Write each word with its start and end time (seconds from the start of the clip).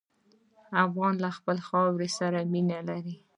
افغان 0.85 1.13
له 1.23 1.29
خپلې 1.37 1.61
خاورې 1.67 2.09
سره 2.19 2.39
مینه 2.51 2.79
لري. 2.89 3.15